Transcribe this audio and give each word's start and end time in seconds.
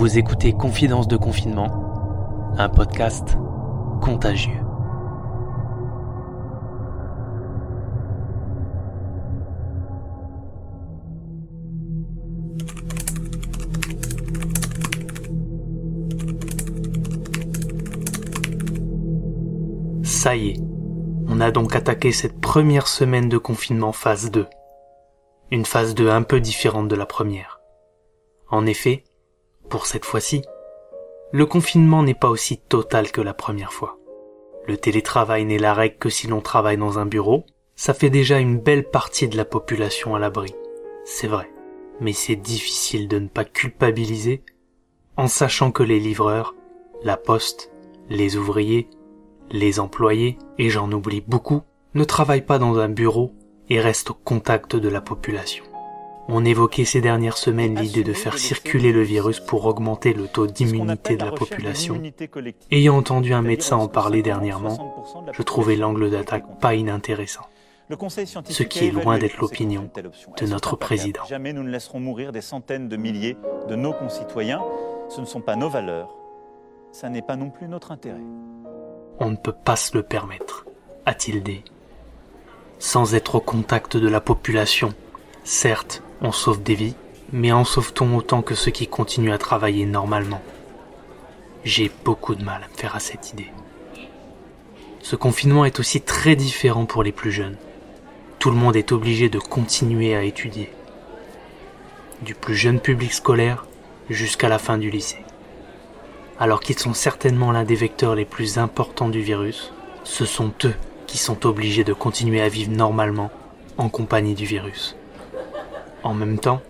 Vous 0.00 0.16
écoutez 0.16 0.54
Confidence 0.54 1.08
de 1.08 1.18
confinement, 1.18 2.54
un 2.56 2.70
podcast 2.70 3.36
contagieux. 4.00 4.54
Ça 20.02 20.34
y 20.34 20.48
est, 20.48 20.60
on 21.28 21.42
a 21.42 21.50
donc 21.50 21.76
attaqué 21.76 22.10
cette 22.12 22.40
première 22.40 22.88
semaine 22.88 23.28
de 23.28 23.36
confinement 23.36 23.92
phase 23.92 24.30
2. 24.30 24.46
Une 25.50 25.66
phase 25.66 25.94
2 25.94 26.08
un 26.08 26.22
peu 26.22 26.40
différente 26.40 26.88
de 26.88 26.96
la 26.96 27.04
première. 27.04 27.60
En 28.48 28.64
effet, 28.64 29.04
pour 29.70 29.86
cette 29.86 30.04
fois-ci, 30.04 30.42
le 31.32 31.46
confinement 31.46 32.02
n'est 32.02 32.12
pas 32.12 32.28
aussi 32.28 32.58
total 32.58 33.10
que 33.12 33.20
la 33.20 33.32
première 33.32 33.72
fois. 33.72 33.98
Le 34.66 34.76
télétravail 34.76 35.44
n'est 35.46 35.58
la 35.58 35.72
règle 35.72 35.96
que 35.96 36.10
si 36.10 36.26
l'on 36.26 36.40
travaille 36.40 36.76
dans 36.76 36.98
un 36.98 37.06
bureau, 37.06 37.46
ça 37.76 37.94
fait 37.94 38.10
déjà 38.10 38.40
une 38.40 38.58
belle 38.58 38.84
partie 38.84 39.28
de 39.28 39.36
la 39.36 39.44
population 39.46 40.14
à 40.14 40.18
l'abri. 40.18 40.54
C'est 41.04 41.28
vrai. 41.28 41.50
Mais 42.00 42.12
c'est 42.12 42.36
difficile 42.36 43.08
de 43.08 43.18
ne 43.18 43.28
pas 43.28 43.44
culpabiliser 43.44 44.42
en 45.16 45.28
sachant 45.28 45.70
que 45.70 45.82
les 45.82 46.00
livreurs, 46.00 46.54
la 47.04 47.16
poste, 47.16 47.70
les 48.08 48.36
ouvriers, 48.36 48.88
les 49.50 49.78
employés, 49.80 50.38
et 50.58 50.70
j'en 50.70 50.90
oublie 50.92 51.20
beaucoup, 51.20 51.62
ne 51.94 52.04
travaillent 52.04 52.44
pas 52.44 52.58
dans 52.58 52.78
un 52.78 52.88
bureau 52.88 53.34
et 53.68 53.80
restent 53.80 54.10
au 54.10 54.14
contact 54.14 54.76
de 54.76 54.88
la 54.88 55.00
population. 55.00 55.64
On 56.32 56.44
évoquait 56.44 56.84
ces 56.84 57.00
dernières 57.00 57.36
semaines 57.36 57.78
l'idée 57.78 58.04
de 58.04 58.12
faire 58.12 58.38
circuler 58.38 58.92
le 58.92 59.02
virus 59.02 59.40
pour 59.40 59.66
augmenter 59.66 60.12
le 60.12 60.28
taux 60.28 60.46
d'immunité 60.46 61.16
de 61.16 61.24
la 61.24 61.32
population. 61.32 62.00
Ayant 62.70 62.96
entendu 62.96 63.32
un 63.32 63.42
médecin 63.42 63.76
en 63.76 63.88
parler 63.88 64.22
dernièrement, 64.22 65.04
je 65.32 65.42
trouvais 65.42 65.76
l'angle 65.76 66.10
d'attaque 66.10 66.60
pas 66.60 66.74
inintéressant. 66.74 67.42
Ce 68.44 68.62
qui 68.62 68.86
est 68.86 68.92
loin 68.92 69.18
d'être 69.18 69.38
l'opinion 69.38 69.90
de 70.40 70.46
notre 70.46 70.76
président. 70.76 71.24
Jamais 71.28 71.52
nous 71.52 71.64
ne 71.64 71.70
laisserons 71.70 71.98
mourir 71.98 72.30
des 72.30 72.40
centaines 72.40 72.88
de 72.88 72.96
milliers 72.96 73.36
de 73.68 73.74
nos 73.74 73.92
concitoyens. 73.92 74.62
Ce 75.08 75.20
ne 75.20 75.26
sont 75.26 75.40
pas 75.40 75.56
nos 75.56 75.68
valeurs. 75.68 76.14
Ça 76.92 77.08
n'est 77.08 77.22
pas 77.22 77.34
non 77.34 77.50
plus 77.50 77.66
notre 77.66 77.90
intérêt. 77.90 78.20
On 79.18 79.30
ne 79.30 79.36
peut 79.36 79.52
pas 79.52 79.76
se 79.76 79.96
le 79.96 80.04
permettre, 80.04 80.66
a-t-il 81.06 81.42
dit. 81.42 81.64
Sans 82.78 83.14
être 83.14 83.34
au 83.34 83.40
contact 83.40 83.96
de 83.96 84.08
la 84.08 84.20
population, 84.20 84.94
certes, 85.44 86.02
on 86.20 86.32
sauve 86.32 86.62
des 86.62 86.74
vies, 86.74 86.96
mais 87.32 87.52
en 87.52 87.64
sauve-t-on 87.64 88.16
autant 88.16 88.42
que 88.42 88.54
ceux 88.54 88.70
qui 88.70 88.86
continuent 88.86 89.32
à 89.32 89.38
travailler 89.38 89.86
normalement? 89.86 90.42
J'ai 91.64 91.90
beaucoup 92.04 92.34
de 92.34 92.44
mal 92.44 92.62
à 92.64 92.68
me 92.68 92.74
faire 92.74 92.96
à 92.96 93.00
cette 93.00 93.32
idée. 93.32 93.50
Ce 95.00 95.16
confinement 95.16 95.64
est 95.64 95.80
aussi 95.80 96.00
très 96.00 96.36
différent 96.36 96.86
pour 96.86 97.02
les 97.02 97.12
plus 97.12 97.32
jeunes. 97.32 97.56
Tout 98.38 98.50
le 98.50 98.56
monde 98.56 98.76
est 98.76 98.92
obligé 98.92 99.28
de 99.28 99.38
continuer 99.38 100.14
à 100.14 100.22
étudier. 100.22 100.70
Du 102.22 102.34
plus 102.34 102.54
jeune 102.54 102.80
public 102.80 103.12
scolaire 103.12 103.66
jusqu'à 104.08 104.48
la 104.48 104.58
fin 104.58 104.78
du 104.78 104.90
lycée. 104.90 105.24
Alors 106.38 106.60
qu'ils 106.60 106.78
sont 106.78 106.94
certainement 106.94 107.52
l'un 107.52 107.64
des 107.64 107.74
vecteurs 107.74 108.14
les 108.14 108.24
plus 108.24 108.58
importants 108.58 109.08
du 109.08 109.20
virus, 109.20 109.72
ce 110.04 110.24
sont 110.24 110.52
eux 110.64 110.74
qui 111.06 111.18
sont 111.18 111.46
obligés 111.46 111.84
de 111.84 111.92
continuer 111.92 112.40
à 112.40 112.48
vivre 112.48 112.72
normalement 112.72 113.30
en 113.76 113.88
compagnie 113.88 114.34
du 114.34 114.46
virus. 114.46 114.96
En 116.02 116.14
même 116.14 116.38
temps, 116.38 116.62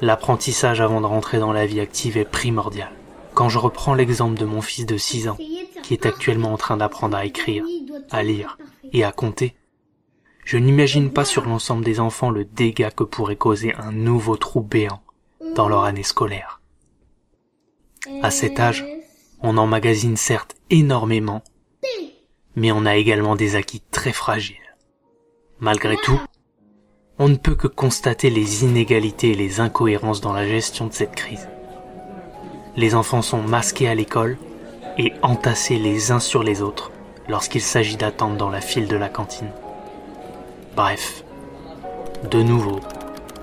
l'apprentissage 0.00 0.80
avant 0.80 1.00
de 1.00 1.06
rentrer 1.06 1.38
dans 1.38 1.52
la 1.52 1.66
vie 1.66 1.80
active 1.80 2.16
est 2.16 2.24
primordial. 2.24 2.92
Quand 3.34 3.48
je 3.48 3.58
reprends 3.58 3.94
l'exemple 3.94 4.38
de 4.38 4.44
mon 4.44 4.60
fils 4.60 4.86
de 4.86 4.96
6 4.96 5.28
ans, 5.28 5.38
qui 5.82 5.94
est 5.94 6.06
actuellement 6.06 6.52
en 6.52 6.56
train 6.56 6.76
d'apprendre 6.76 7.16
à 7.16 7.24
écrire, 7.24 7.64
à 8.10 8.22
lire 8.22 8.58
et 8.92 9.04
à 9.04 9.12
compter, 9.12 9.54
je 10.44 10.56
n'imagine 10.56 11.12
pas 11.12 11.24
sur 11.24 11.44
l'ensemble 11.44 11.84
des 11.84 12.00
enfants 12.00 12.30
le 12.30 12.44
dégât 12.44 12.90
que 12.90 13.04
pourrait 13.04 13.36
causer 13.36 13.74
un 13.76 13.92
nouveau 13.92 14.36
trou 14.36 14.62
béant 14.62 15.02
dans 15.54 15.68
leur 15.68 15.84
année 15.84 16.02
scolaire. 16.02 16.60
À 18.22 18.30
cet 18.30 18.58
âge, 18.58 18.84
on 19.42 19.56
emmagasine 19.56 20.16
certes 20.16 20.56
énormément, 20.70 21.42
mais 22.56 22.72
on 22.72 22.86
a 22.86 22.96
également 22.96 23.36
des 23.36 23.56
acquis 23.56 23.82
très 23.90 24.12
fragiles. 24.12 24.56
Malgré 25.60 25.96
tout, 25.96 26.20
on 27.22 27.28
ne 27.28 27.36
peut 27.36 27.54
que 27.54 27.66
constater 27.66 28.30
les 28.30 28.64
inégalités 28.64 29.32
et 29.32 29.34
les 29.34 29.60
incohérences 29.60 30.22
dans 30.22 30.32
la 30.32 30.46
gestion 30.46 30.86
de 30.86 30.94
cette 30.94 31.14
crise. 31.14 31.48
Les 32.76 32.94
enfants 32.94 33.20
sont 33.20 33.42
masqués 33.42 33.88
à 33.88 33.94
l'école 33.94 34.38
et 34.96 35.12
entassés 35.20 35.76
les 35.76 36.12
uns 36.12 36.18
sur 36.18 36.42
les 36.42 36.62
autres 36.62 36.90
lorsqu'il 37.28 37.60
s'agit 37.60 37.98
d'attendre 37.98 38.38
dans 38.38 38.48
la 38.48 38.62
file 38.62 38.88
de 38.88 38.96
la 38.96 39.10
cantine. 39.10 39.50
Bref, 40.74 41.22
de 42.30 42.42
nouveau, 42.42 42.80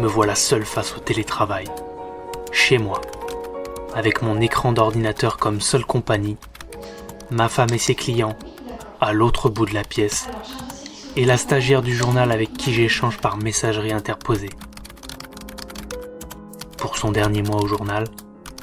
me 0.00 0.08
voilà 0.08 0.34
seul 0.34 0.64
face 0.64 0.96
au 0.96 0.98
télétravail, 0.98 1.66
chez 2.50 2.78
moi, 2.78 3.00
avec 3.94 4.20
mon 4.20 4.40
écran 4.40 4.72
d'ordinateur 4.72 5.36
comme 5.36 5.60
seule 5.60 5.84
compagnie, 5.84 6.38
ma 7.30 7.48
femme 7.48 7.72
et 7.72 7.78
ses 7.78 7.94
clients 7.94 8.36
à 9.00 9.12
l'autre 9.12 9.48
bout 9.48 9.66
de 9.66 9.74
la 9.74 9.84
pièce, 9.84 10.26
et 11.16 11.24
la 11.24 11.36
stagiaire 11.36 11.82
du 11.82 11.94
journal 11.94 12.32
avec 12.32 12.52
qui 12.52 12.72
j'échange 12.72 13.18
par 13.18 13.36
messagerie 13.36 13.92
interposée. 13.92 14.50
Pour 16.78 16.96
son 16.96 17.10
dernier 17.12 17.42
mois 17.42 17.62
au 17.62 17.66
journal, 17.66 18.08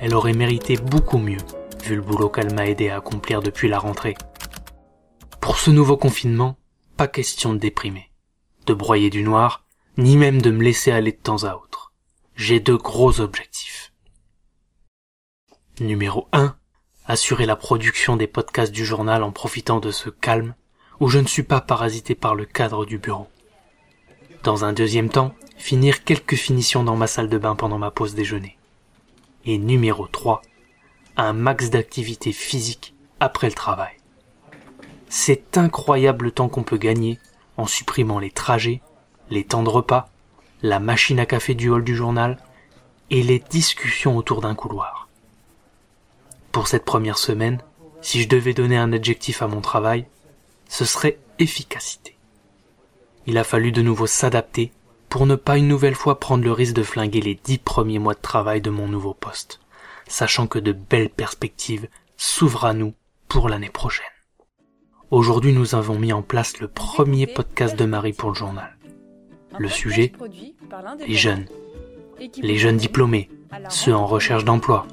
elle 0.00 0.14
aurait 0.14 0.32
mérité 0.32 0.76
beaucoup 0.76 1.18
mieux, 1.18 1.40
vu 1.84 1.96
le 1.96 2.02
boulot 2.02 2.28
qu'elle 2.28 2.54
m'a 2.54 2.66
aidé 2.66 2.88
à 2.88 2.96
accomplir 2.96 3.42
depuis 3.42 3.68
la 3.68 3.78
rentrée. 3.78 4.14
Pour 5.40 5.58
ce 5.58 5.70
nouveau 5.70 5.96
confinement, 5.96 6.56
pas 6.96 7.08
question 7.08 7.52
de 7.52 7.58
déprimer, 7.58 8.10
de 8.66 8.74
broyer 8.74 9.10
du 9.10 9.22
noir, 9.22 9.64
ni 9.98 10.16
même 10.16 10.42
de 10.42 10.50
me 10.50 10.62
laisser 10.62 10.90
aller 10.90 11.12
de 11.12 11.16
temps 11.16 11.44
à 11.44 11.54
autre. 11.54 11.92
J'ai 12.34 12.60
deux 12.60 12.76
gros 12.76 13.20
objectifs. 13.20 13.92
Numéro 15.80 16.28
1. 16.32 16.56
Assurer 17.06 17.46
la 17.46 17.56
production 17.56 18.16
des 18.16 18.26
podcasts 18.26 18.72
du 18.72 18.84
journal 18.84 19.22
en 19.22 19.30
profitant 19.30 19.78
de 19.78 19.90
ce 19.90 20.10
calme 20.10 20.54
où 21.00 21.08
je 21.08 21.18
ne 21.18 21.26
suis 21.26 21.42
pas 21.42 21.60
parasité 21.60 22.14
par 22.14 22.34
le 22.34 22.44
cadre 22.44 22.86
du 22.86 22.98
bureau. 22.98 23.28
Dans 24.42 24.64
un 24.64 24.72
deuxième 24.72 25.08
temps, 25.08 25.34
finir 25.56 26.04
quelques 26.04 26.36
finitions 26.36 26.84
dans 26.84 26.96
ma 26.96 27.06
salle 27.06 27.28
de 27.28 27.38
bain 27.38 27.56
pendant 27.56 27.78
ma 27.78 27.90
pause 27.90 28.14
déjeuner. 28.14 28.56
Et 29.44 29.58
numéro 29.58 30.06
3, 30.06 30.42
un 31.16 31.32
max 31.32 31.70
d'activité 31.70 32.32
physique 32.32 32.94
après 33.20 33.48
le 33.48 33.54
travail. 33.54 33.94
C'est 35.08 35.56
incroyable 35.56 36.26
le 36.26 36.30
temps 36.30 36.48
qu'on 36.48 36.62
peut 36.62 36.76
gagner 36.76 37.18
en 37.56 37.66
supprimant 37.66 38.18
les 38.18 38.30
trajets, 38.30 38.82
les 39.30 39.44
temps 39.44 39.62
de 39.62 39.68
repas, 39.68 40.08
la 40.62 40.80
machine 40.80 41.20
à 41.20 41.26
café 41.26 41.54
du 41.54 41.70
hall 41.70 41.84
du 41.84 41.94
journal 41.94 42.38
et 43.10 43.22
les 43.22 43.38
discussions 43.38 44.16
autour 44.16 44.40
d'un 44.40 44.54
couloir. 44.54 45.08
Pour 46.52 46.68
cette 46.68 46.84
première 46.84 47.18
semaine, 47.18 47.60
si 48.00 48.22
je 48.22 48.28
devais 48.28 48.54
donner 48.54 48.76
un 48.76 48.92
adjectif 48.92 49.42
à 49.42 49.46
mon 49.46 49.60
travail, 49.60 50.06
ce 50.68 50.84
serait 50.84 51.18
efficacité. 51.38 52.16
Il 53.26 53.38
a 53.38 53.44
fallu 53.44 53.72
de 53.72 53.82
nouveau 53.82 54.06
s'adapter 54.06 54.72
pour 55.08 55.26
ne 55.26 55.34
pas 55.34 55.56
une 55.56 55.68
nouvelle 55.68 55.94
fois 55.94 56.20
prendre 56.20 56.44
le 56.44 56.52
risque 56.52 56.74
de 56.74 56.82
flinguer 56.82 57.20
les 57.20 57.38
dix 57.42 57.58
premiers 57.58 57.98
mois 57.98 58.14
de 58.14 58.20
travail 58.20 58.60
de 58.60 58.70
mon 58.70 58.88
nouveau 58.88 59.14
poste, 59.14 59.60
sachant 60.06 60.46
que 60.46 60.58
de 60.58 60.72
belles 60.72 61.10
perspectives 61.10 61.88
s'ouvrent 62.16 62.64
à 62.64 62.74
nous 62.74 62.94
pour 63.28 63.48
l'année 63.48 63.70
prochaine. 63.70 64.04
Aujourd'hui, 65.10 65.52
nous 65.52 65.74
avons 65.74 65.98
mis 65.98 66.12
en 66.12 66.22
place 66.22 66.58
le 66.58 66.68
premier 66.68 67.26
podcast 67.26 67.76
de 67.76 67.84
Marie 67.84 68.12
pour 68.12 68.30
le 68.30 68.34
journal. 68.34 68.76
Le 69.58 69.68
sujet, 69.68 70.12
les 71.06 71.14
jeunes. 71.14 71.46
Les 72.38 72.58
jeunes 72.58 72.76
diplômés, 72.76 73.30
ceux 73.68 73.94
en 73.94 74.06
recherche 74.06 74.44
d'emploi, 74.44 74.86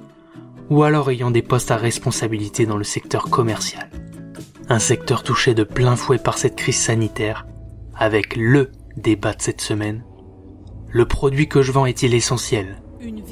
ou 0.70 0.84
alors 0.84 1.10
ayant 1.10 1.32
des 1.32 1.42
postes 1.42 1.72
à 1.72 1.78
responsabilité 1.78 2.66
dans 2.66 2.78
le 2.78 2.84
secteur 2.84 3.30
commercial 3.30 3.90
un 4.70 4.80
secteur 4.80 5.24
touché 5.24 5.54
de 5.54 5.64
plein 5.64 5.96
fouet 5.96 6.18
par 6.18 6.38
cette 6.38 6.56
crise 6.56 6.78
sanitaire, 6.78 7.46
avec 7.96 8.36
LE 8.36 8.72
débat 8.96 9.34
de 9.34 9.42
cette 9.42 9.62
semaine. 9.62 10.04
Le 10.90 11.06
produit 11.06 11.48
que 11.48 11.62
je 11.62 11.72
vends 11.72 11.86
est-il 11.86 12.14
essentiel 12.14 12.78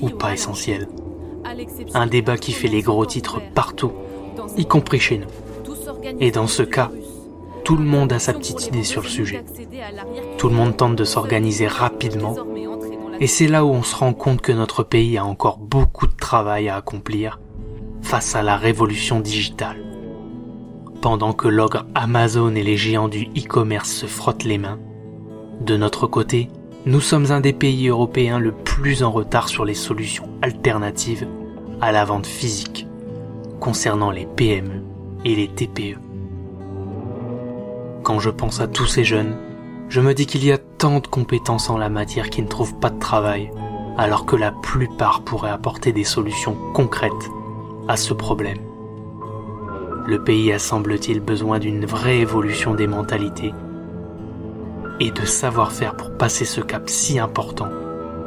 ou 0.01 0.09
pas 0.09 0.33
essentiel? 0.33 0.87
Un 1.93 2.07
débat 2.07 2.37
qui 2.37 2.51
fait 2.51 2.67
les 2.67 2.81
gros 2.81 3.05
titres 3.05 3.41
partout, 3.53 3.93
y 4.57 4.65
compris 4.65 4.99
chez 4.99 5.19
nous. 5.19 5.27
Et 6.19 6.31
dans 6.31 6.47
ce 6.47 6.63
cas, 6.63 6.91
tout 7.63 7.77
le 7.77 7.83
monde 7.83 8.11
a 8.11 8.19
sa 8.19 8.33
petite 8.33 8.67
idée 8.67 8.83
sur 8.83 9.03
le 9.03 9.07
sujet. 9.07 9.43
Tout 10.37 10.49
le 10.49 10.55
monde 10.55 10.75
tente 10.75 10.95
de 10.95 11.03
s'organiser 11.03 11.67
rapidement. 11.67 12.35
Et 13.19 13.27
c'est 13.27 13.47
là 13.47 13.63
où 13.63 13.69
on 13.69 13.83
se 13.83 13.95
rend 13.95 14.13
compte 14.13 14.41
que 14.41 14.51
notre 14.51 14.83
pays 14.83 15.17
a 15.17 15.25
encore 15.25 15.57
beaucoup 15.57 16.07
de 16.07 16.15
travail 16.15 16.69
à 16.69 16.75
accomplir 16.75 17.39
face 18.01 18.35
à 18.35 18.41
la 18.41 18.57
révolution 18.57 19.19
digitale. 19.19 19.90
Pendant 21.01 21.33
que 21.33 21.47
l'ogre 21.47 21.87
Amazon 21.95 22.53
et 22.53 22.61
les 22.61 22.77
géants 22.77 23.07
du 23.07 23.23
e-commerce 23.35 23.89
se 23.89 24.05
frottent 24.05 24.43
les 24.43 24.59
mains, 24.59 24.77
de 25.59 25.75
notre 25.75 26.05
côté, 26.05 26.49
nous 26.85 27.01
sommes 27.01 27.31
un 27.31 27.41
des 27.41 27.53
pays 27.53 27.87
européens 27.87 28.37
le 28.37 28.51
plus 28.51 29.01
en 29.01 29.09
retard 29.09 29.49
sur 29.49 29.65
les 29.65 29.73
solutions 29.73 30.29
alternatives 30.43 31.27
à 31.81 31.91
la 31.91 32.05
vente 32.05 32.27
physique 32.27 32.87
concernant 33.59 34.11
les 34.11 34.27
PME 34.27 34.83
et 35.25 35.33
les 35.33 35.47
TPE. 35.47 35.97
Quand 38.03 38.19
je 38.19 38.29
pense 38.29 38.61
à 38.61 38.67
tous 38.67 38.85
ces 38.85 39.03
jeunes, 39.03 39.35
je 39.89 40.01
me 40.01 40.13
dis 40.13 40.27
qu'il 40.27 40.45
y 40.45 40.51
a 40.51 40.59
tant 40.59 40.99
de 40.99 41.07
compétences 41.07 41.71
en 41.71 41.79
la 41.79 41.89
matière 41.89 42.29
qui 42.29 42.43
ne 42.43 42.47
trouvent 42.47 42.79
pas 42.79 42.91
de 42.91 42.99
travail, 42.99 43.49
alors 43.97 44.27
que 44.27 44.35
la 44.35 44.51
plupart 44.51 45.23
pourraient 45.23 45.49
apporter 45.49 45.93
des 45.93 46.03
solutions 46.03 46.55
concrètes 46.73 47.31
à 47.87 47.97
ce 47.97 48.13
problème. 48.13 48.70
Le 50.07 50.23
pays 50.23 50.51
a 50.51 50.59
semble-t-il 50.59 51.19
besoin 51.19 51.59
d'une 51.59 51.85
vraie 51.85 52.19
évolution 52.19 52.73
des 52.73 52.87
mentalités 52.87 53.53
et 54.99 55.11
de 55.11 55.25
savoir-faire 55.25 55.95
pour 55.95 56.17
passer 56.17 56.45
ce 56.45 56.61
cap 56.61 56.89
si 56.89 57.19
important 57.19 57.69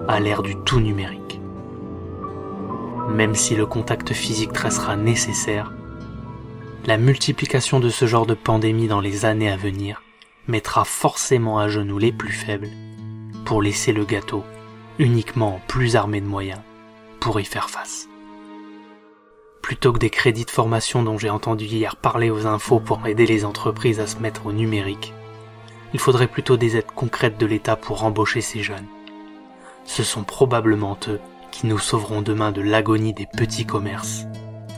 à 0.09 0.21
l'ère 0.21 0.43
du 0.43 0.57
tout 0.57 0.81
numérique. 0.81 1.41
Même 3.11 3.35
si 3.35 3.55
le 3.57 3.67
contact 3.67 4.13
physique 4.13 4.57
restera 4.57 4.97
nécessaire, 4.97 5.73
la 6.87 6.97
multiplication 6.97 7.81
de 7.81 7.89
ce 7.89 8.07
genre 8.07 8.27
de 8.27 8.35
pandémie 8.35 8.89
dans 8.89 9.01
les 9.01 9.25
années 9.25 9.51
à 9.51 9.57
venir 9.57 10.03
mettra 10.47 10.85
forcément 10.85 11.59
à 11.59 11.69
genoux 11.69 11.99
les 11.99 12.13
plus 12.13 12.33
faibles 12.33 12.69
pour 13.45 13.63
laisser 13.63 13.93
le 13.93 14.05
gâteau 14.05 14.45
uniquement 14.99 15.61
plus 15.67 15.97
armé 15.97 16.21
de 16.21 16.27
moyens 16.27 16.61
pour 17.21 17.41
y 17.41 17.45
faire 17.45 17.69
face. 17.69 18.09
Plutôt 19.65 19.95
que 19.95 19.99
des 19.99 20.11
crédits 20.11 20.45
de 20.45 20.51
formation 20.51 21.03
dont 21.03 21.17
j'ai 21.17 21.31
entendu 21.31 21.65
hier 21.65 21.97
parler 21.97 22.29
aux 22.29 22.47
infos 22.47 22.81
pour 22.81 23.07
aider 23.07 23.25
les 23.25 23.47
entreprises 23.47 23.99
à 23.99 24.07
se 24.07 24.19
mettre 24.19 24.45
au 24.45 24.53
numérique, 24.53 25.15
il 25.95 25.99
faudrait 25.99 26.27
plutôt 26.27 26.59
des 26.59 26.77
aides 26.77 26.93
concrètes 26.95 27.41
de 27.41 27.47
l'État 27.47 27.75
pour 27.75 28.05
embaucher 28.05 28.43
ces 28.43 28.63
jeunes. 28.63 28.85
Ce 29.87 30.03
sont 30.03 30.23
probablement 30.23 30.99
eux 31.09 31.19
qui 31.51 31.67
nous 31.67 31.79
sauveront 31.79 32.21
demain 32.21 32.53
de 32.53 32.61
l'agonie 32.61 33.15
des 33.15 33.25
petits 33.25 33.65
commerces 33.65 34.27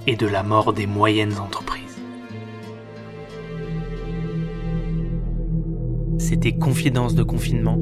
et 0.06 0.14
de 0.14 0.28
la 0.28 0.44
mort 0.44 0.72
des 0.72 0.86
moyennes 0.86 1.36
entreprises. 1.40 1.98
C'était 6.18 6.56
Confidence 6.56 7.16
de 7.16 7.24
confinement, 7.24 7.80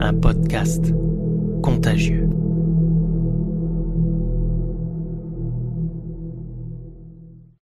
un 0.00 0.12
podcast 0.12 0.92
contagieux. 1.62 2.28